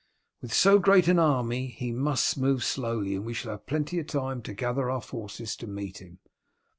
With 0.41 0.51
so 0.51 0.79
great 0.79 1.07
an 1.07 1.19
army 1.19 1.67
he 1.67 1.91
must 1.91 2.35
move 2.35 2.63
slowly 2.63 3.13
and 3.13 3.23
we 3.23 3.35
shall 3.35 3.51
have 3.51 3.67
plenty 3.67 3.99
of 3.99 4.07
time 4.07 4.41
to 4.41 4.53
gather 4.55 4.89
our 4.89 4.99
forces 4.99 5.55
to 5.57 5.67
meet 5.67 5.99
him. 6.01 6.17